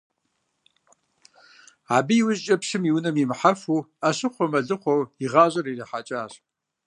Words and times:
Абы 1.95 2.13
иужькӏэ, 2.17 2.55
пщым 2.61 2.83
и 2.89 2.91
унэ 2.95 3.09
имыхьэфу, 3.23 3.87
Ӏэщыхъуэ-мэлыхъуэу 3.99 5.09
и 5.23 5.27
гъащӀэр 5.31 5.65
ирихьэкӏащ. 5.71 6.33